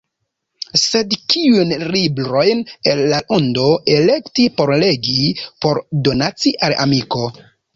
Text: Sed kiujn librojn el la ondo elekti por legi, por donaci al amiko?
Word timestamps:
Sed 0.83 1.11
kiujn 1.33 1.73
librojn 1.95 2.63
el 2.93 3.03
la 3.13 3.19
ondo 3.39 3.67
elekti 3.99 4.47
por 4.57 4.75
legi, 4.87 5.29
por 5.67 5.83
donaci 6.09 6.55
al 6.69 6.79
amiko? 6.89 7.31